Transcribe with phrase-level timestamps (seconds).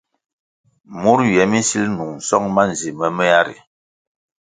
[1.01, 3.55] Mua nywie mi nsil nung song manzi momea ri.